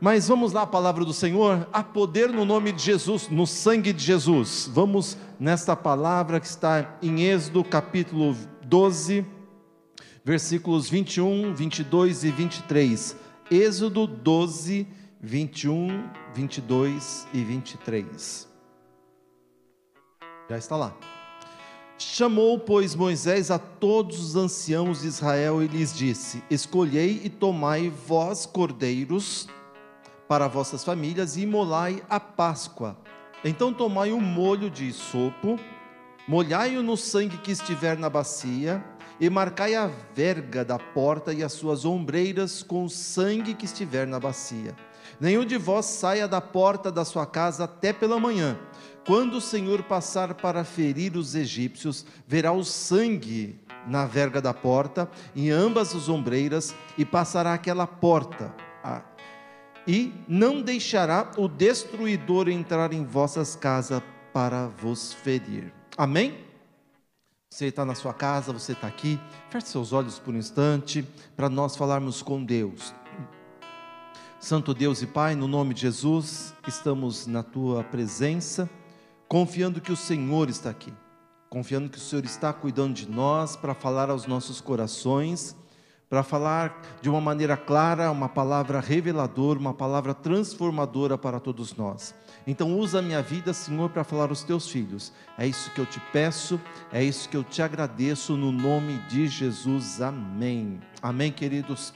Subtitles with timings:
[0.00, 1.68] Mas vamos lá, a palavra do Senhor.
[1.72, 4.68] Há poder no nome de Jesus, no sangue de Jesus.
[4.72, 9.24] Vamos nesta palavra que está em Êxodo capítulo 12,
[10.24, 13.16] versículos 21, 22 e 23.
[13.50, 14.86] Êxodo 12,
[15.20, 18.48] 21, 22 e 23.
[20.48, 21.11] Já está lá.
[22.02, 27.90] Chamou, pois, Moisés a todos os anciãos de Israel e lhes disse: Escolhei e tomai
[27.90, 29.48] vós, cordeiros,
[30.28, 32.96] para vossas famílias, e imolai a Páscoa.
[33.44, 35.58] Então tomai um molho de sopo,
[36.26, 38.84] molhai-o no sangue que estiver na bacia,
[39.20, 44.06] e marcai a verga da porta e as suas ombreiras com o sangue que estiver
[44.06, 44.74] na bacia.
[45.20, 48.58] Nenhum de vós saia da porta da sua casa até pela manhã.
[49.04, 55.10] Quando o Senhor passar para ferir os egípcios, verá o sangue na verga da porta,
[55.34, 58.54] em ambas as ombreiras, e passará aquela porta.
[59.86, 64.00] E não deixará o destruidor entrar em vossas casas
[64.32, 65.72] para vos ferir.
[65.98, 66.38] Amém?
[67.50, 71.06] Você está na sua casa, você está aqui, feche seus olhos por um instante,
[71.36, 72.94] para nós falarmos com Deus.
[74.38, 78.70] Santo Deus e Pai, no nome de Jesus, estamos na tua presença,
[79.32, 80.92] confiando que o Senhor está aqui,
[81.48, 85.56] confiando que o Senhor está cuidando de nós para falar aos nossos corações,
[86.06, 92.14] para falar de uma maneira clara, uma palavra reveladora, uma palavra transformadora para todos nós.
[92.46, 95.14] Então, usa a minha vida, Senhor, para falar aos teus filhos.
[95.38, 96.60] É isso que eu te peço,
[96.92, 100.02] é isso que eu te agradeço, no nome de Jesus.
[100.02, 100.78] Amém.
[101.00, 101.94] Amém, queridos.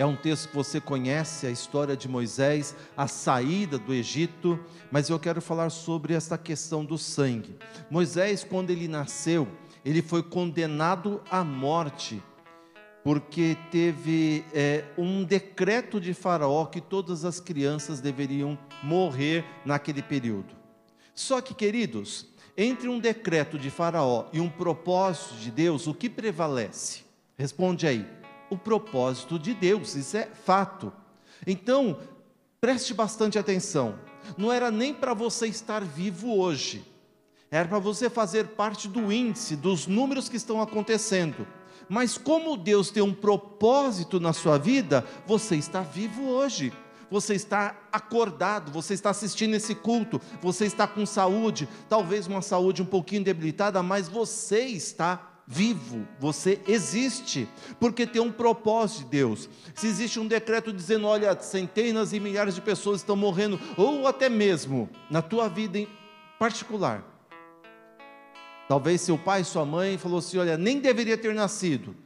[0.00, 4.58] É um texto que você conhece, a história de Moisés, a saída do Egito,
[4.90, 7.54] mas eu quero falar sobre essa questão do sangue.
[7.90, 9.46] Moisés, quando ele nasceu,
[9.84, 12.22] ele foi condenado à morte,
[13.04, 20.56] porque teve é, um decreto de Faraó que todas as crianças deveriam morrer naquele período.
[21.14, 26.08] Só que, queridos, entre um decreto de Faraó e um propósito de Deus, o que
[26.08, 27.02] prevalece?
[27.36, 28.19] Responde aí
[28.50, 30.92] o propósito de Deus, isso é fato.
[31.46, 31.98] Então,
[32.60, 33.98] preste bastante atenção.
[34.36, 36.84] Não era nem para você estar vivo hoje,
[37.50, 41.46] era para você fazer parte do índice, dos números que estão acontecendo.
[41.88, 46.72] Mas como Deus tem um propósito na sua vida, você está vivo hoje.
[47.10, 52.82] Você está acordado, você está assistindo esse culto, você está com saúde, talvez uma saúde
[52.82, 57.48] um pouquinho debilitada, mas você está vivo, você existe,
[57.80, 59.48] porque tem um propósito de Deus.
[59.74, 64.28] Se existe um decreto dizendo, olha, centenas e milhares de pessoas estão morrendo, ou até
[64.28, 65.88] mesmo na tua vida em
[66.38, 67.04] particular.
[68.68, 71.96] Talvez seu pai, sua mãe falou assim, olha, nem deveria ter nascido.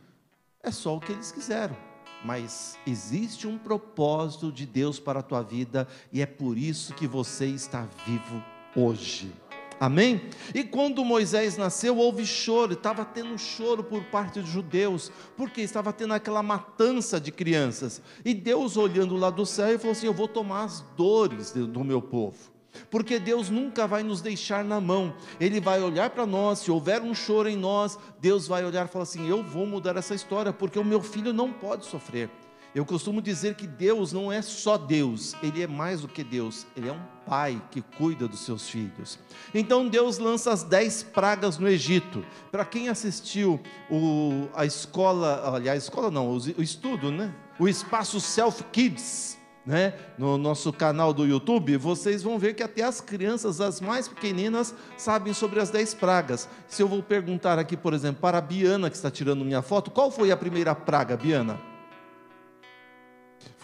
[0.62, 1.77] É só o que eles quiseram.
[2.25, 7.06] Mas existe um propósito de Deus para a tua vida e é por isso que
[7.06, 8.43] você está vivo
[8.75, 9.31] hoje.
[9.80, 10.22] Amém?
[10.54, 15.92] E quando Moisés nasceu, houve choro, estava tendo choro por parte dos judeus, porque estava
[15.92, 18.00] tendo aquela matança de crianças.
[18.24, 22.00] E Deus, olhando lá do céu, falou assim: Eu vou tomar as dores do meu
[22.00, 22.54] povo.
[22.90, 26.60] Porque Deus nunca vai nos deixar na mão, Ele vai olhar para nós.
[26.60, 29.96] Se houver um choro em nós, Deus vai olhar e falar assim: Eu vou mudar
[29.96, 32.30] essa história, porque o meu filho não pode sofrer.
[32.74, 36.66] Eu costumo dizer que Deus não é só Deus, Ele é mais do que Deus,
[36.76, 39.16] Ele é um pai que cuida dos seus filhos.
[39.54, 42.26] Então Deus lança as dez pragas no Egito.
[42.50, 47.32] Para quem assistiu o, a escola, aliás, a escola não, o, o estudo, né?
[47.60, 49.94] O espaço Self Kids, né?
[50.18, 54.74] No nosso canal do YouTube, vocês vão ver que até as crianças, as mais pequeninas,
[54.96, 56.48] sabem sobre as dez pragas.
[56.66, 59.92] Se eu vou perguntar aqui, por exemplo, para a Biana, que está tirando minha foto,
[59.92, 61.73] qual foi a primeira praga, Biana?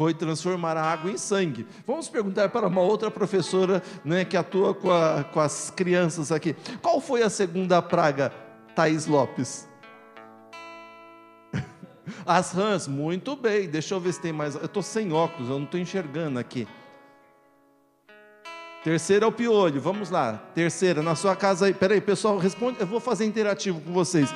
[0.00, 1.66] Foi transformar a água em sangue.
[1.86, 6.56] Vamos perguntar para uma outra professora né, que atua com, a, com as crianças aqui.
[6.80, 8.32] Qual foi a segunda praga,
[8.74, 9.68] Thaís Lopes?
[12.24, 13.68] As rãs, muito bem.
[13.68, 14.54] Deixa eu ver se tem mais.
[14.54, 16.66] Eu estou sem óculos, eu não estou enxergando aqui.
[18.82, 20.42] Terceira é o piolho, vamos lá.
[20.54, 21.74] Terceira, na sua casa aí.
[21.74, 22.80] Peraí, pessoal, responde.
[22.80, 24.30] Eu vou fazer interativo com vocês.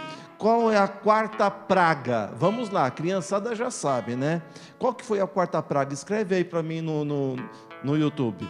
[0.44, 2.31] Qual é a quarta praga?
[2.37, 4.43] Vamos lá, a criançada já sabe, né?
[4.79, 5.94] Qual que foi a quarta praga?
[5.94, 7.37] Escreve aí para mim no, no,
[7.82, 8.46] no YouTube.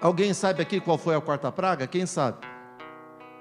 [0.00, 1.86] Alguém sabe aqui qual foi a quarta praga?
[1.86, 2.38] Quem sabe?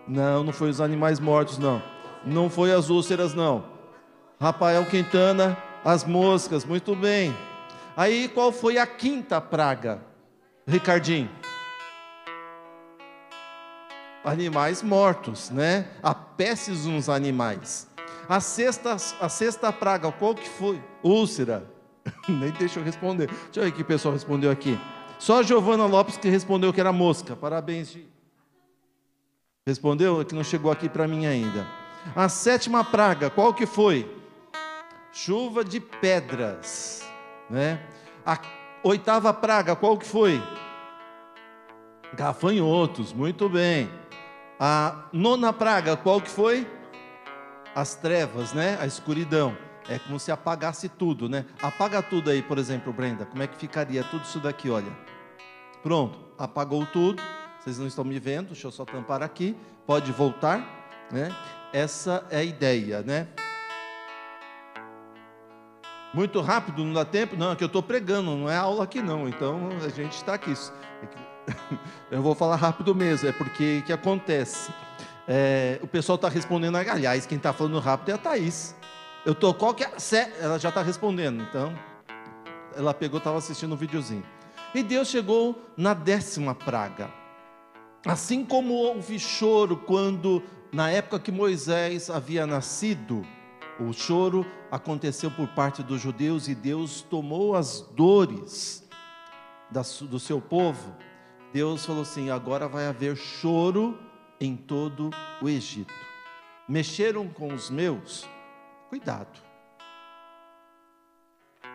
[0.08, 1.82] Não, não foi os animais mortos, não.
[2.24, 3.66] Não foi as úlceras, não.
[4.40, 7.36] Rafael Quintana, as moscas, muito bem.
[7.98, 10.04] Aí qual foi a quinta praga?
[10.68, 11.32] Ricardinho
[14.24, 15.88] animais mortos, né?
[16.02, 17.88] A pestes nos animais.
[18.30, 20.82] A sexta, a sexta praga, qual que foi?
[21.04, 21.70] Úlcera.
[22.28, 23.28] Nem deixa eu responder.
[23.28, 24.80] Deixa eu ver que o pessoal respondeu aqui.
[25.20, 27.36] Só a Giovana Lopes que respondeu que era mosca.
[27.36, 28.08] Parabéns, Gi.
[29.66, 30.24] Respondeu?
[30.26, 31.68] Que não chegou aqui para mim ainda.
[32.16, 34.10] A sétima praga, qual que foi?
[35.14, 37.08] Chuva de pedras,
[37.50, 37.80] né?
[38.26, 38.40] A
[38.84, 40.42] oitava praga, qual que foi?
[42.16, 44.01] Gafanhotos, muito bem.
[44.64, 46.70] A nona praga, qual que foi?
[47.74, 48.78] As trevas, né?
[48.80, 49.58] A escuridão.
[49.90, 51.48] É como se apagasse tudo, né?
[51.60, 53.26] Apaga tudo aí, por exemplo, Brenda.
[53.26, 54.96] Como é que ficaria tudo isso daqui, olha?
[55.82, 57.24] Pronto, apagou tudo.
[57.60, 59.58] Vocês não estão me vendo, deixa eu só tampar aqui.
[59.88, 60.60] Pode voltar,
[61.12, 61.36] né?
[61.74, 63.30] Essa é a ideia, né?
[66.14, 67.36] Muito rápido, não dá tempo?
[67.36, 69.28] Não, é que eu estou pregando, não é aula aqui não.
[69.28, 70.54] Então a gente está aqui.
[72.12, 74.72] Eu vou falar rápido mesmo, é porque o que acontece?
[75.28, 78.76] É, o pessoal está respondendo, aliás, quem está falando rápido é a Thaís.
[79.26, 79.94] Eu tô qualquer.
[80.40, 81.74] Ela já está respondendo, então.
[82.76, 84.24] Ela pegou, estava assistindo um videozinho.
[84.74, 87.12] E Deus chegou na décima praga.
[88.06, 90.42] Assim como houve choro quando,
[90.72, 93.26] na época que Moisés havia nascido,
[93.80, 98.88] o choro aconteceu por parte dos judeus e Deus tomou as dores
[100.02, 100.96] do seu povo.
[101.54, 104.00] Deus falou assim: agora vai haver choro
[104.40, 105.10] em todo
[105.42, 105.94] o Egito.
[106.68, 108.28] Mexeram com os meus,
[108.90, 109.40] cuidado.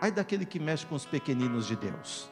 [0.01, 2.29] Ai daquele que mexe com os pequeninos de Deus.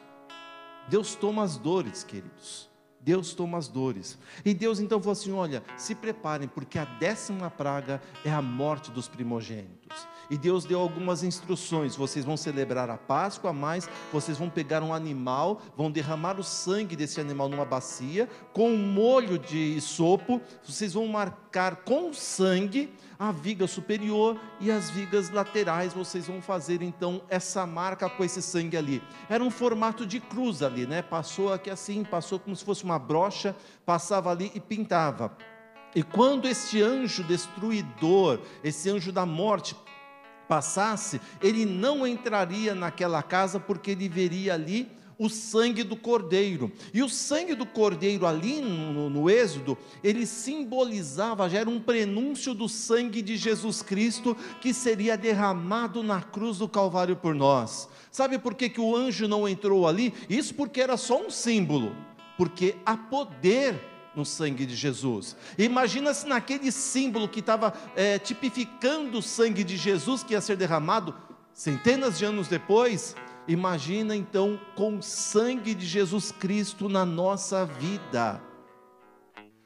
[0.87, 2.69] Deus toma as dores, queridos.
[2.99, 4.17] Deus toma as dores.
[4.43, 8.91] E Deus então falou assim: olha, se preparem, porque a décima praga é a morte
[8.91, 10.07] dos primogênitos.
[10.29, 14.93] E Deus deu algumas instruções: vocês vão celebrar a Páscoa, mas vocês vão pegar um
[14.93, 20.93] animal, vão derramar o sangue desse animal numa bacia, com um molho de sopo, vocês
[20.93, 25.93] vão marcar com sangue a viga superior e as vigas laterais.
[25.93, 29.01] Vocês vão fazer então essa marca com esse sangue ali.
[29.29, 31.01] Era um formato de cruz ali, né?
[31.01, 33.55] Passou aqui assim, passou como se fosse uma brocha,
[33.85, 35.35] passava ali e pintava.
[35.95, 39.73] E quando este anjo destruidor, esse anjo da morte,
[40.47, 46.71] passasse, ele não entraria naquela casa porque ele veria ali o sangue do cordeiro.
[46.93, 52.53] E o sangue do cordeiro ali no, no, Êxodo, ele simbolizava, já era um prenúncio
[52.53, 57.87] do sangue de Jesus Cristo que seria derramado na cruz do Calvário por nós.
[58.11, 60.13] Sabe por que, que o anjo não entrou ali?
[60.29, 61.95] Isso porque era só um símbolo,
[62.37, 65.35] porque há poder no sangue de Jesus.
[65.57, 70.57] Imagina se naquele símbolo que estava é, tipificando o sangue de Jesus que ia ser
[70.57, 71.15] derramado
[71.53, 73.15] centenas de anos depois.
[73.47, 78.41] Imagina então com o sangue de Jesus Cristo na nossa vida.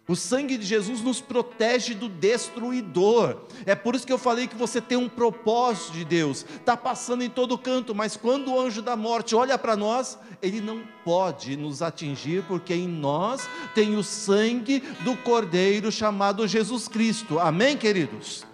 [0.10, 3.42] O sangue de Jesus nos protege do destruidor.
[3.64, 6.44] É por isso que eu falei que você tem um propósito de Deus.
[6.56, 10.62] Está passando em todo canto, mas quando o anjo da morte olha para nós, ele
[10.62, 17.38] não pode nos atingir, porque em nós tem o sangue do Cordeiro chamado Jesus Cristo.
[17.38, 18.48] Amém, queridos?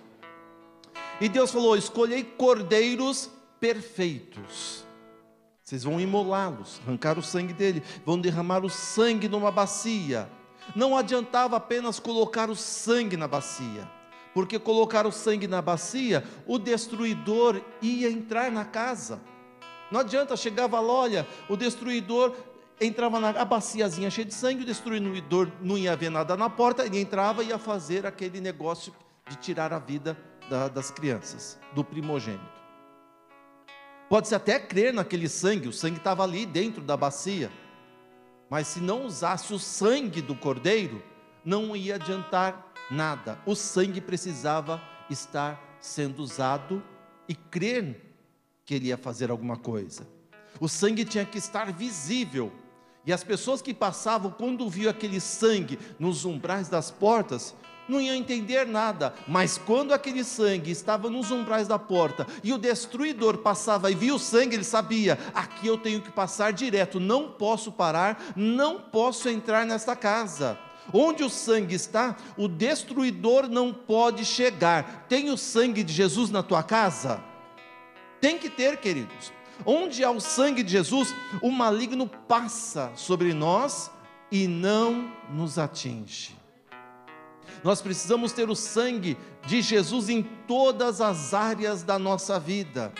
[1.21, 3.29] E Deus falou: escolhei cordeiros
[3.61, 4.83] perfeitos.
[5.63, 10.29] Vocês vão imolá-los, arrancar o sangue dele, vão derramar o sangue numa bacia
[10.73, 13.89] não adiantava apenas colocar o sangue na bacia,
[14.33, 19.21] porque colocar o sangue na bacia, o destruidor ia entrar na casa.
[19.91, 22.33] Não adianta, chegava lá, olha, o destruidor
[22.79, 26.85] entrava na a baciazinha cheia de sangue, o destruidor não ia ver nada na porta,
[26.85, 28.93] ele entrava e ia fazer aquele negócio
[29.29, 30.17] de tirar a vida
[30.49, 32.55] da, das crianças, do primogênito.
[34.09, 37.51] Pode-se até crer naquele sangue, o sangue estava ali dentro da bacia,
[38.49, 41.03] mas se não usasse o sangue do cordeiro,
[41.43, 43.39] não ia adiantar nada.
[43.45, 46.83] O sangue precisava estar sendo usado
[47.27, 48.13] e crer
[48.63, 50.07] que ele ia fazer alguma coisa.
[50.59, 52.51] O sangue tinha que estar visível.
[53.05, 57.53] E as pessoas que passavam, quando viam aquele sangue nos umbrais das portas,
[57.87, 62.57] não iam entender nada, mas quando aquele sangue estava nos umbrais da porta e o
[62.57, 67.31] destruidor passava e via o sangue, ele sabia: aqui eu tenho que passar direto, não
[67.31, 70.57] posso parar, não posso entrar nesta casa.
[70.93, 75.05] Onde o sangue está, o destruidor não pode chegar.
[75.09, 77.23] Tem o sangue de Jesus na tua casa?
[78.21, 79.33] Tem que ter, queridos.
[79.65, 83.89] Onde há o sangue de Jesus, o maligno passa sobre nós
[84.31, 86.44] e não nos atinge.
[87.63, 92.93] Nós precisamos ter o sangue de Jesus em todas as áreas da nossa vida.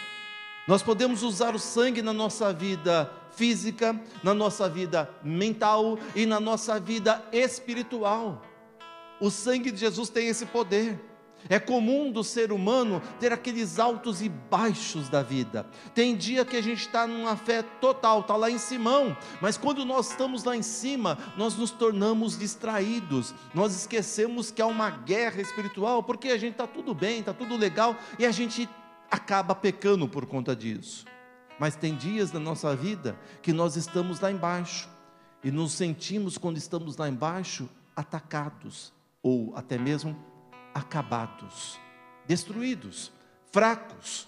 [0.68, 6.40] Nós podemos usar o sangue na nossa vida física, na nossa vida mental e na
[6.40, 8.42] nossa vida espiritual.
[9.20, 11.00] O sangue de Jesus tem esse poder.
[11.48, 15.68] É comum do ser humano ter aqueles altos e baixos da vida.
[15.94, 19.86] Tem dia que a gente está numa fé total, está lá em cima, mas quando
[19.86, 25.42] nós estamos lá em cima, nós nos tornamos distraídos, nós esquecemos que há uma guerra
[25.42, 28.70] espiritual, porque a gente está tudo bem, está tudo legal, e a gente
[29.10, 31.06] acaba pecando por conta disso.
[31.60, 34.90] Mas tem dias na nossa vida que nós estamos lá embaixo,
[35.44, 40.16] e nos sentimos, quando estamos lá embaixo, atacados, ou até mesmo
[40.76, 41.80] acabados,
[42.28, 43.10] destruídos,
[43.50, 44.28] fracos.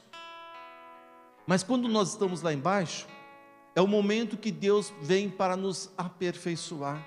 [1.46, 3.06] Mas quando nós estamos lá embaixo,
[3.76, 7.06] é o momento que Deus vem para nos aperfeiçoar.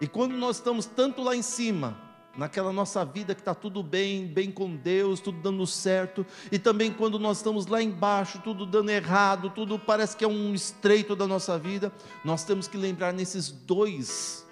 [0.00, 1.96] E quando nós estamos tanto lá em cima,
[2.36, 6.92] naquela nossa vida que está tudo bem, bem com Deus, tudo dando certo, e também
[6.92, 11.26] quando nós estamos lá embaixo, tudo dando errado, tudo parece que é um estreito da
[11.26, 11.92] nossa vida,
[12.24, 14.46] nós temos que lembrar nesses dois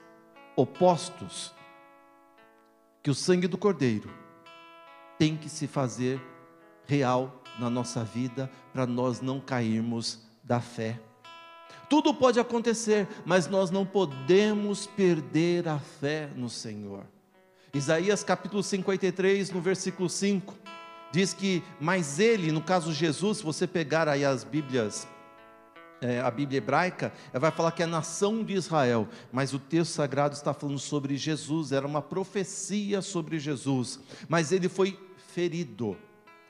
[0.57, 1.56] opostos
[3.07, 4.11] que o sangue do Cordeiro
[5.17, 6.21] tem que se fazer
[6.89, 10.99] real na nossa vida para nós não cairmos da fé.
[11.89, 17.05] Tudo pode acontecer, mas nós não podemos perder a fé no Senhor.
[17.73, 20.53] Isaías capítulo 53, no versículo 5,
[21.13, 25.07] diz que, mas ele, no caso Jesus, se você pegar aí as Bíblias
[26.01, 29.93] é, a Bíblia hebraica, vai falar que é a nação de Israel, mas o texto
[29.93, 34.99] sagrado está falando sobre Jesus, era uma profecia sobre Jesus, mas ele foi
[35.29, 35.97] ferido,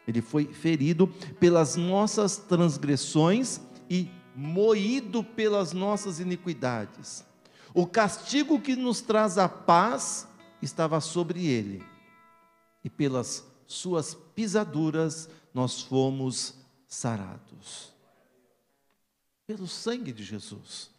[0.06, 1.06] ele foi ferido
[1.38, 7.24] pelas nossas transgressões e moído pelas nossas iniquidades.
[7.72, 10.26] O castigo que nos traz a paz
[10.60, 11.82] estava sobre ele,
[12.82, 16.54] e pelas suas pisaduras nós fomos
[16.86, 17.95] sarados
[19.46, 20.90] pelo sangue de Jesus.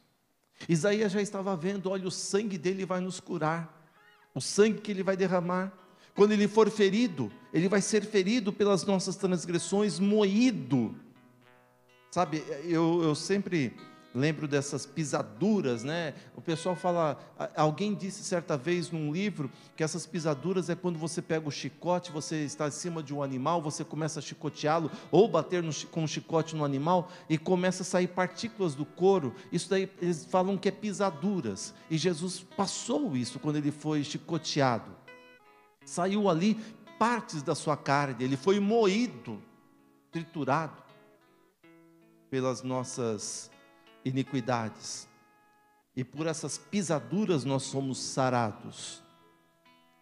[0.68, 3.92] Isaías já estava vendo, olha, o sangue dele vai nos curar,
[4.34, 5.72] o sangue que ele vai derramar.
[6.16, 10.96] Quando ele for ferido, ele vai ser ferido pelas nossas transgressões, moído.
[12.10, 13.75] Sabe, eu, eu sempre
[14.14, 16.14] lembro dessas pisaduras, né?
[16.36, 17.20] O pessoal fala,
[17.56, 22.12] alguém disse certa vez num livro que essas pisaduras é quando você pega o chicote,
[22.12, 26.04] você está em cima de um animal, você começa a chicoteá-lo ou bater no, com
[26.04, 29.36] um chicote no animal e começa a sair partículas do couro.
[29.52, 31.74] Isso daí eles falam que é pisaduras.
[31.90, 34.92] E Jesus passou isso quando ele foi chicoteado.
[35.86, 36.56] Saiu ali
[36.98, 39.42] partes da sua carne, ele foi moído,
[40.12, 40.82] triturado
[42.30, 43.50] pelas nossas
[44.08, 45.08] iniquidades.
[45.96, 49.02] E por essas pisaduras nós somos sarados.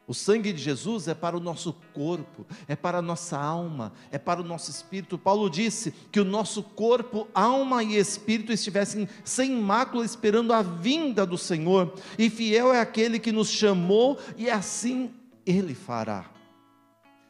[0.07, 4.19] O sangue de Jesus é para o nosso corpo, é para a nossa alma, é
[4.19, 5.17] para o nosso espírito.
[5.17, 11.25] Paulo disse que o nosso corpo, alma e espírito estivessem sem mácula, esperando a vinda
[11.25, 11.95] do Senhor.
[12.19, 15.11] E fiel é aquele que nos chamou, e assim
[15.43, 16.29] ele fará.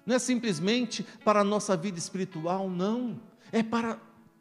[0.05, 3.21] Não é simplesmente para a nossa vida espiritual, não.
[3.53, 3.97] É para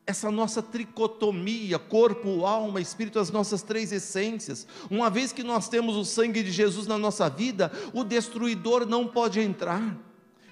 [0.06, 4.66] essa nossa tricotomia, corpo, alma, espírito, as nossas três essências.
[4.90, 9.06] Uma vez que nós temos o sangue de Jesus na nossa vida, o destruidor não
[9.06, 9.96] pode entrar.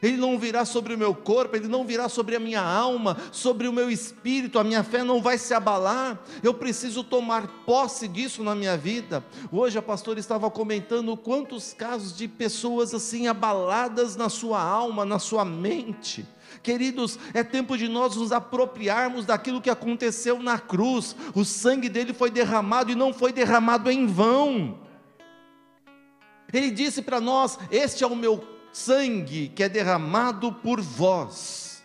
[0.02, 3.68] Ele não virá sobre o meu corpo, ele não virá sobre a minha alma, sobre
[3.68, 6.20] o meu espírito, a minha fé não vai se abalar.
[6.42, 9.24] Eu preciso tomar posse disso na minha vida.
[9.52, 15.20] Hoje a pastora estava comentando quantos casos de pessoas assim abaladas na sua alma, na
[15.20, 16.26] sua mente
[16.62, 21.14] Queridos, é tempo de nós nos apropriarmos daquilo que aconteceu na cruz.
[21.34, 24.80] O sangue dele foi derramado e não foi derramado em vão.
[26.52, 31.82] Ele disse para nós: Este é o meu sangue que é derramado por vós.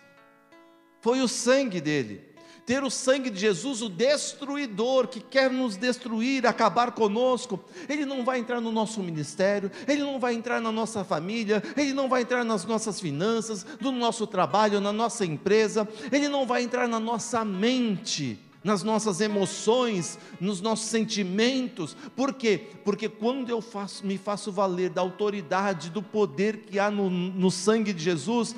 [1.02, 2.27] Foi o sangue dele
[2.68, 7.58] ter o sangue de Jesus, o destruidor que quer nos destruir, acabar conosco,
[7.88, 11.94] ele não vai entrar no nosso ministério, ele não vai entrar na nossa família, ele
[11.94, 16.62] não vai entrar nas nossas finanças, no nosso trabalho, na nossa empresa, ele não vai
[16.62, 21.96] entrar na nossa mente nas nossas emoções, nos nossos sentimentos.
[22.18, 22.68] Por quê?
[22.84, 27.50] Porque quando eu faço, me faço valer da autoridade, do poder que há no, no
[27.50, 28.54] sangue de Jesus,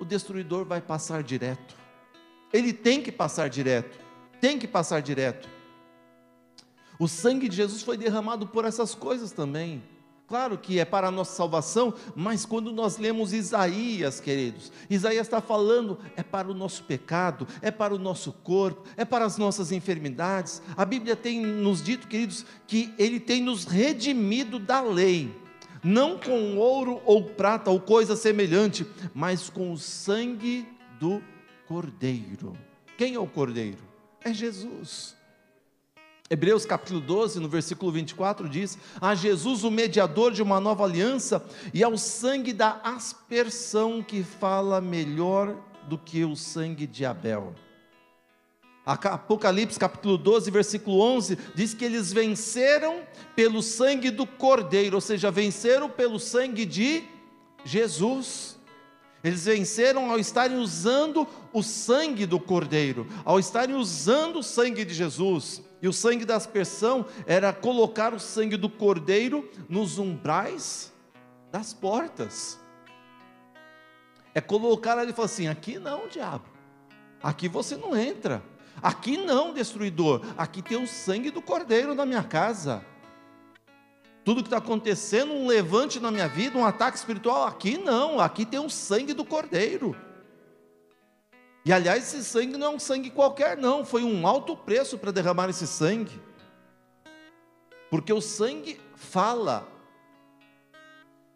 [0.00, 1.83] o destruidor vai passar direto.
[2.54, 3.98] Ele tem que passar direto,
[4.40, 5.48] tem que passar direto.
[7.00, 9.82] O sangue de Jesus foi derramado por essas coisas também.
[10.28, 15.40] Claro que é para a nossa salvação, mas quando nós lemos Isaías, queridos, Isaías está
[15.40, 19.72] falando, é para o nosso pecado, é para o nosso corpo, é para as nossas
[19.72, 20.62] enfermidades.
[20.76, 25.34] A Bíblia tem nos dito, queridos, que Ele tem nos redimido da lei,
[25.82, 30.66] não com ouro ou prata ou coisa semelhante, mas com o sangue
[31.00, 31.20] do
[31.66, 32.56] Cordeiro.
[32.96, 33.82] Quem é o Cordeiro?
[34.20, 35.16] É Jesus.
[36.30, 41.44] Hebreus capítulo 12, no versículo 24, diz: A Jesus, o mediador de uma nova aliança,
[41.72, 45.54] e ao sangue da aspersão que fala melhor
[45.88, 47.54] do que o sangue de Abel.
[48.86, 53.02] Apocalipse capítulo 12, versículo 11, diz que eles venceram
[53.34, 57.04] pelo sangue do Cordeiro, ou seja, venceram pelo sangue de
[57.64, 58.58] Jesus.
[59.24, 64.92] Eles venceram ao estarem usando o sangue do Cordeiro, ao estarem usando o sangue de
[64.92, 65.62] Jesus.
[65.80, 70.92] E o sangue da aspersão era colocar o sangue do Cordeiro nos umbrais
[71.50, 72.60] das portas.
[74.34, 76.44] É colocar ali e falar assim: aqui não, diabo,
[77.22, 78.42] aqui você não entra,
[78.82, 82.84] aqui não, destruidor, aqui tem o sangue do Cordeiro na minha casa
[84.24, 88.46] tudo que está acontecendo, um levante na minha vida, um ataque espiritual, aqui não, aqui
[88.46, 89.94] tem o sangue do Cordeiro.
[91.64, 95.10] E aliás, esse sangue não é um sangue qualquer, não, foi um alto preço para
[95.10, 96.20] derramar esse sangue,
[97.90, 99.68] porque o sangue fala.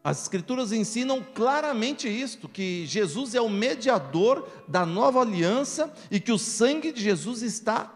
[0.03, 6.33] As Escrituras ensinam claramente isto: que Jesus é o mediador da nova aliança e que
[6.33, 7.93] o sangue de Jesus está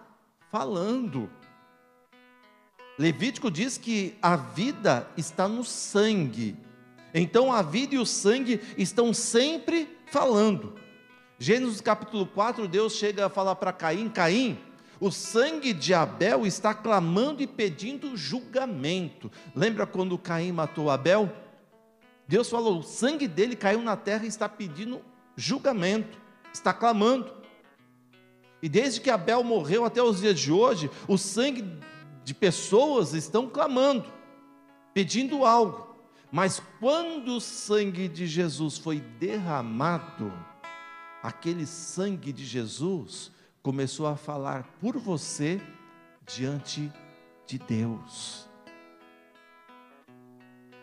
[0.51, 1.31] falando.
[2.99, 6.57] Levítico diz que a vida está no sangue.
[7.15, 10.75] Então a vida e o sangue estão sempre falando.
[11.39, 14.59] Gênesis capítulo 4, Deus chega a falar para Caim: Caim,
[15.01, 19.31] o sangue de Abel está clamando e pedindo julgamento.
[19.55, 21.33] Lembra quando Caim matou Abel?
[22.29, 25.03] Deus falou: o sangue dele caiu na terra e está pedindo
[25.35, 26.19] julgamento,
[26.53, 27.33] está clamando.
[28.63, 31.65] E desde que Abel morreu até os dias de hoje, o sangue
[32.25, 34.11] de pessoas estão clamando,
[34.95, 35.97] pedindo algo,
[36.31, 40.33] mas quando o sangue de Jesus foi derramado,
[41.23, 43.31] aquele sangue de Jesus
[43.63, 45.61] começou a falar por você
[46.27, 46.93] diante
[47.47, 48.49] de Deus.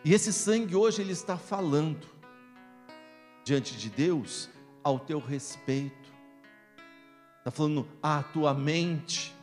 [0.04, 2.06] E esse sangue hoje ele está falando
[3.44, 4.48] diante de Deus
[4.82, 6.10] ao teu respeito.
[7.38, 9.34] Está falando à tua mente,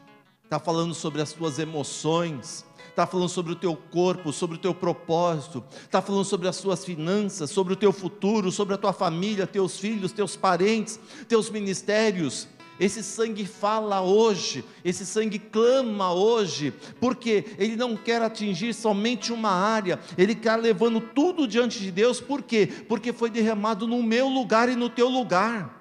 [0.48, 4.74] está falando sobre as tuas emoções, está falando sobre o teu corpo, sobre o teu
[4.74, 9.46] propósito, está falando sobre as suas finanças, sobre o teu futuro, sobre a tua família,
[9.46, 12.48] teus filhos, teus parentes, teus ministérios.
[12.80, 19.52] Esse sangue fala hoje, esse sangue clama hoje, porque ele não quer atingir somente uma
[19.52, 22.70] área, ele quer levando tudo diante de Deus, por quê?
[22.88, 25.76] Porque foi derramado no meu lugar e no teu lugar.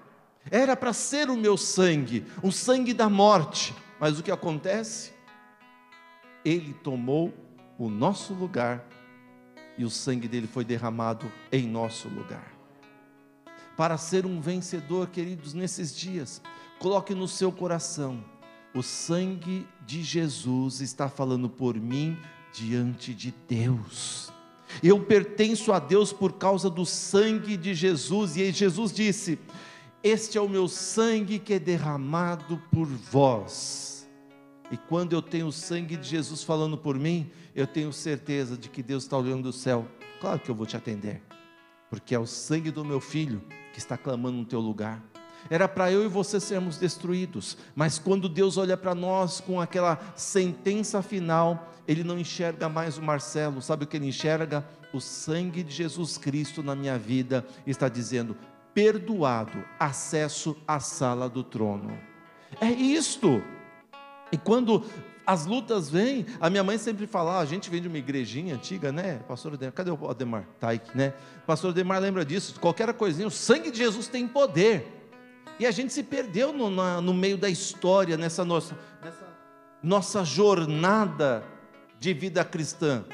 [0.50, 5.12] Era para ser o meu sangue, o sangue da morte, mas o que acontece?
[6.44, 7.32] Ele tomou
[7.78, 8.86] o nosso lugar
[9.78, 12.52] e o sangue dele foi derramado em nosso lugar.
[13.76, 16.40] Para ser um vencedor, queridos, nesses dias,
[16.78, 18.24] coloque no seu coração:
[18.74, 22.18] o sangue de Jesus está falando por mim
[22.52, 24.32] diante de Deus.
[24.82, 29.38] Eu pertenço a Deus por causa do sangue de Jesus, e Jesus disse:
[30.08, 33.96] Este é o meu sangue que é derramado por vós
[34.70, 38.68] e quando eu tenho o sangue de Jesus falando por mim, eu tenho certeza de
[38.68, 39.84] que Deus está olhando do céu.
[40.20, 41.20] Claro que eu vou te atender,
[41.90, 43.42] porque é o sangue do meu filho
[43.72, 45.02] que está clamando no teu lugar.
[45.50, 49.98] Era para eu e você sermos destruídos, mas quando Deus olha para nós com aquela
[50.14, 54.64] sentença final, Ele não enxerga mais o Marcelo, sabe o que ele enxerga?
[54.92, 58.36] O sangue de Jesus Cristo na minha vida está dizendo:
[58.76, 61.98] perdoado, acesso à sala do trono.
[62.60, 63.42] É isto.
[64.30, 64.84] E quando
[65.26, 68.54] as lutas vêm, a minha mãe sempre fala, ah, a gente vem de uma igrejinha
[68.54, 69.20] antiga, né?
[69.26, 70.46] Pastor Ademar, cadê o Ademar?
[70.94, 71.14] Né?
[71.46, 74.86] Pastor Ademar lembra disso, qualquer coisinha, o sangue de Jesus tem poder.
[75.58, 79.26] E a gente se perdeu no, na, no meio da história, nessa nossa, nessa
[79.82, 81.42] nossa jornada
[81.98, 83.06] de vida cristã.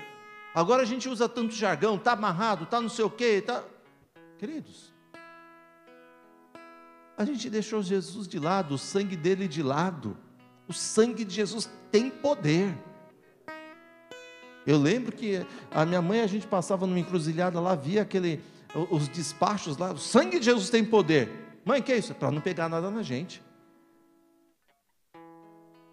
[0.52, 3.62] Agora a gente usa tanto jargão, tá amarrado, tá não sei o quê, tá.
[4.38, 4.91] Queridos,
[7.22, 10.16] a gente deixou Jesus de lado, o sangue dele de lado.
[10.66, 12.76] O sangue de Jesus tem poder.
[14.66, 18.40] Eu lembro que a minha mãe, a gente passava numa encruzilhada lá, via aquele,
[18.90, 21.28] os despachos lá, o sangue de Jesus tem poder.
[21.64, 22.12] Mãe, que é isso?
[22.12, 23.40] Para não pegar nada na gente.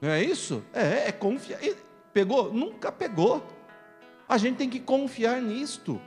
[0.02, 0.64] Não é isso?
[0.74, 1.60] É, é confiar.
[2.12, 2.52] Pegou?
[2.52, 3.46] Nunca pegou.
[4.28, 6.02] A gente tem que confiar nisto.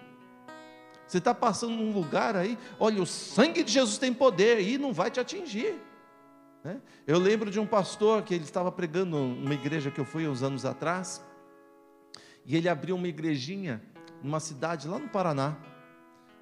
[1.12, 4.94] Você está passando num lugar aí, olha, o sangue de Jesus tem poder e não
[4.94, 5.74] vai te atingir.
[6.64, 6.80] Né?
[7.06, 10.42] Eu lembro de um pastor que ele estava pregando numa igreja que eu fui uns
[10.42, 11.22] anos atrás,
[12.46, 13.82] e ele abriu uma igrejinha
[14.22, 15.54] numa cidade lá no Paraná.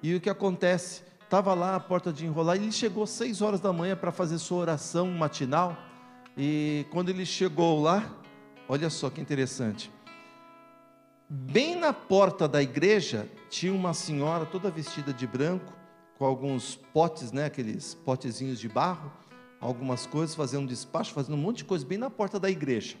[0.01, 1.03] E o que acontece?
[1.21, 4.13] Estava lá a porta de enrolar, e ele chegou às seis horas da manhã para
[4.13, 5.77] fazer sua oração matinal.
[6.37, 8.09] E quando ele chegou lá,
[8.69, 9.91] olha só que interessante.
[11.33, 15.71] Bem na porta da igreja tinha uma senhora toda vestida de branco,
[16.17, 19.09] com alguns potes, né, aqueles potezinhos de barro,
[19.57, 22.97] algumas coisas, fazendo despacho, fazendo um monte de coisa bem na porta da igreja.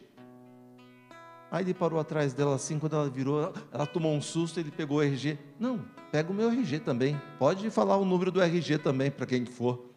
[1.51, 4.99] Aí ele parou atrás dela assim, quando ela virou, ela tomou um susto, ele pegou
[4.99, 5.37] o RG.
[5.59, 7.21] Não, pega o meu RG também.
[7.37, 9.91] Pode falar o número do RG também para quem for.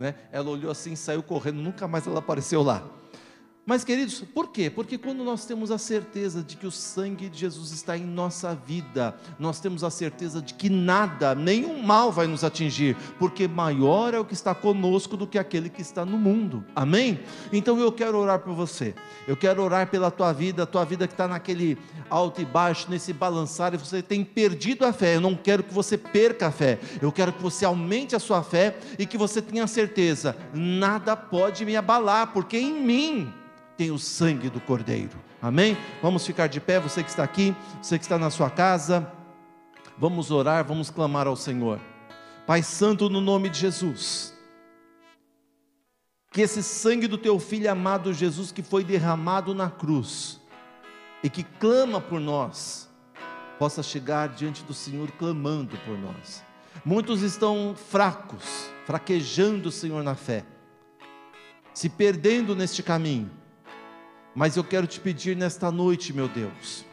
[0.00, 0.16] Né?
[0.32, 2.84] Ela olhou assim, saiu correndo, nunca mais ela apareceu lá.
[3.68, 4.70] Mas, queridos, por quê?
[4.70, 8.54] Porque quando nós temos a certeza de que o sangue de Jesus está em nossa
[8.54, 14.14] vida, nós temos a certeza de que nada, nenhum mal vai nos atingir, porque maior
[14.14, 16.64] é o que está conosco do que aquele que está no mundo.
[16.76, 17.18] Amém?
[17.52, 18.94] Então eu quero orar por você.
[19.26, 21.76] Eu quero orar pela tua vida, a tua vida que está naquele
[22.08, 25.16] alto e baixo, nesse balançar, e você tem perdido a fé.
[25.16, 26.78] Eu não quero que você perca a fé.
[27.02, 31.64] Eu quero que você aumente a sua fé e que você tenha certeza: nada pode
[31.64, 33.34] me abalar, porque em mim
[33.76, 35.18] tem o sangue do Cordeiro.
[35.40, 35.76] Amém?
[36.02, 39.12] Vamos ficar de pé, você que está aqui, você que está na sua casa.
[39.98, 41.78] Vamos orar, vamos clamar ao Senhor.
[42.46, 44.34] Pai Santo, no nome de Jesus.
[46.30, 50.40] Que esse sangue do teu filho amado Jesus, que foi derramado na cruz
[51.22, 52.90] e que clama por nós,
[53.58, 56.44] possa chegar diante do Senhor clamando por nós.
[56.84, 60.44] Muitos estão fracos, fraquejando, Senhor, na fé,
[61.72, 63.30] se perdendo neste caminho
[64.36, 66.84] mas eu quero te pedir nesta noite, meu Deus,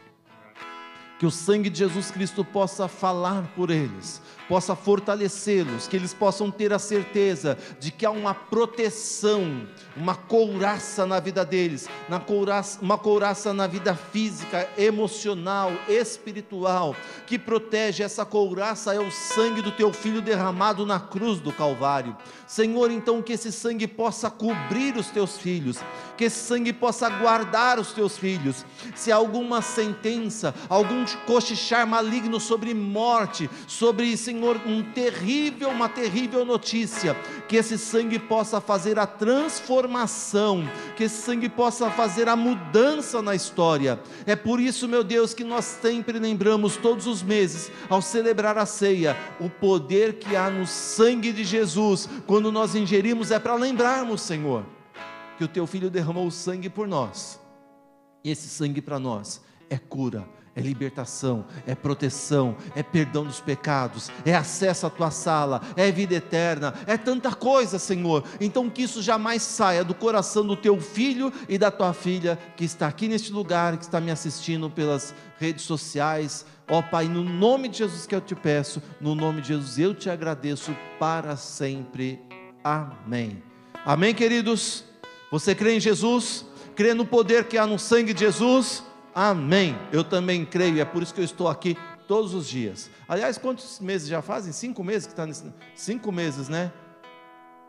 [1.18, 6.50] que o sangue de Jesus Cristo possa falar por eles, possa fortalecê-los, que eles possam
[6.50, 12.80] ter a certeza de que há uma proteção, uma couraça na vida deles, na couraça,
[12.80, 16.94] uma couraça na vida física, emocional, espiritual,
[17.26, 22.16] que protege essa couraça é o sangue do teu filho derramado na cruz do Calvário.
[22.46, 25.78] Senhor, então que esse sangue possa cobrir os teus filhos,
[26.16, 28.64] que esse sangue possa guardar os teus filhos.
[28.94, 36.44] Se há alguma sentença, algum cochichar maligno sobre morte, sobre, Senhor, um terrível, uma terrível
[36.44, 37.14] notícia,
[37.48, 43.32] que esse sangue possa fazer a transformação, que esse sangue possa fazer a mudança na
[43.32, 44.00] história.
[44.26, 48.66] É por isso, meu Deus, que nós sempre lembramos todos os meses, ao celebrar a
[48.66, 54.20] ceia, o poder que há no sangue de Jesus, quando nós ingerimos, é para lembrarmos,
[54.20, 54.66] Senhor,
[55.38, 57.40] que o teu filho derramou o sangue por nós.
[58.24, 64.10] E esse sangue para nós é cura, é libertação, é proteção, é perdão dos pecados,
[64.24, 68.24] é acesso à tua sala, é vida eterna, é tanta coisa, Senhor.
[68.40, 72.64] Então que isso jamais saia do coração do teu filho e da tua filha que
[72.64, 76.46] está aqui neste lugar, que está me assistindo pelas redes sociais.
[76.68, 79.94] Ó Pai, no nome de Jesus que eu te peço, no nome de Jesus eu
[79.94, 82.20] te agradeço para sempre.
[82.62, 83.42] Amém.
[83.84, 84.84] Amém, queridos?
[85.30, 86.46] Você crê em Jesus?
[86.76, 88.82] Crê no poder que há no sangue de Jesus?
[89.14, 89.78] Amém.
[89.92, 91.76] Eu também creio, é por isso que eu estou aqui
[92.08, 92.90] todos os dias.
[93.08, 94.52] Aliás, quantos meses já fazem?
[94.52, 95.44] Cinco meses que está nesse.
[95.76, 96.72] Cinco meses, né?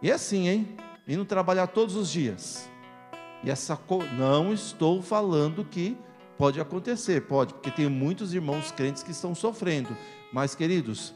[0.01, 0.75] E é assim, hein?
[1.08, 2.67] Indo trabalhar todos os dias.
[3.43, 4.03] E essa co...
[4.03, 5.95] não estou falando que
[6.36, 9.95] pode acontecer, pode, porque tem muitos irmãos crentes que estão sofrendo.
[10.34, 11.13] Mas, queridos,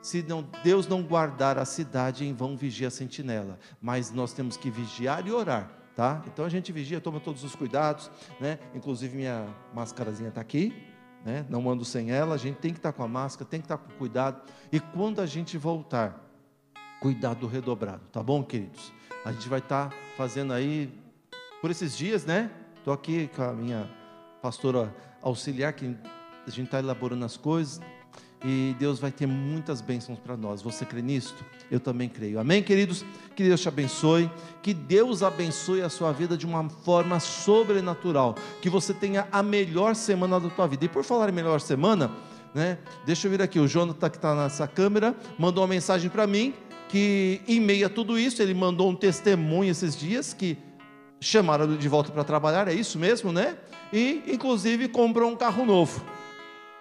[0.00, 3.58] se não, Deus não guardar a cidade, em vão vigia a sentinela.
[3.82, 6.22] Mas nós temos que vigiar e orar tá?
[6.26, 8.58] Então a gente vigia, toma todos os cuidados, né?
[8.74, 10.72] Inclusive minha máscarazinha está aqui,
[11.24, 11.46] né?
[11.48, 13.64] Não ando sem ela, a gente tem que estar tá com a máscara, tem que
[13.64, 14.42] estar tá com cuidado.
[14.70, 16.22] E quando a gente voltar,
[17.00, 18.92] cuidado redobrado, tá bom, queridos?
[19.24, 20.92] A gente vai estar tá fazendo aí
[21.62, 22.50] por esses dias, né?
[22.76, 23.90] Estou aqui com a minha
[24.42, 25.96] pastora auxiliar, que
[26.46, 27.80] a gente está elaborando as coisas
[28.44, 30.62] e Deus vai ter muitas bênçãos para nós.
[30.62, 31.44] Você crê nisto?
[31.70, 32.38] Eu também creio.
[32.38, 33.04] Amém, queridos?
[33.34, 34.30] Que Deus te abençoe.
[34.62, 38.34] Que Deus abençoe a sua vida de uma forma sobrenatural.
[38.60, 40.84] Que você tenha a melhor semana da tua vida.
[40.84, 42.10] E por falar em melhor semana,
[42.54, 42.78] né?
[43.04, 43.58] Deixa eu vir aqui.
[43.58, 46.54] O Jonathan que está nessa câmera mandou uma mensagem para mim
[46.88, 50.56] que em meio a tudo isso ele mandou um testemunho esses dias que
[51.20, 52.68] chamaram ele de volta para trabalhar.
[52.68, 53.56] É isso mesmo, né?
[53.92, 56.15] E inclusive comprou um carro novo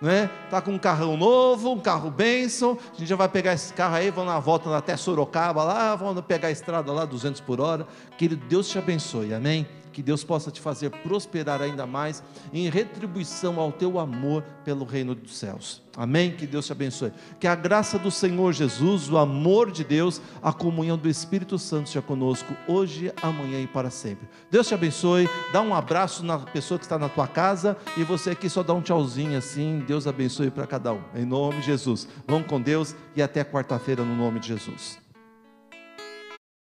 [0.02, 0.30] né?
[0.50, 2.78] Tá com um carrão novo, um carro bênção.
[2.94, 6.22] A gente já vai pegar esse carro aí, vamos na volta até Sorocaba lá, vamos
[6.26, 7.88] pegar a estrada lá 200 por hora.
[8.18, 9.34] Querido, Deus te abençoe.
[9.34, 14.84] Amém que Deus possa te fazer prosperar ainda mais em retribuição ao teu amor pelo
[14.84, 15.82] reino dos céus.
[15.96, 16.36] Amém?
[16.36, 17.14] Que Deus te abençoe.
[17.40, 21.88] Que a graça do Senhor Jesus, o amor de Deus, a comunhão do Espírito Santo
[21.88, 24.28] seja conosco hoje, amanhã e para sempre.
[24.52, 25.30] Deus te abençoe.
[25.54, 28.74] Dá um abraço na pessoa que está na tua casa e você aqui só dá
[28.74, 29.82] um tchauzinho assim.
[29.88, 31.00] Deus abençoe para cada um.
[31.16, 32.06] Em nome de Jesus.
[32.28, 35.05] Vamos com Deus e até quarta-feira no nome de Jesus.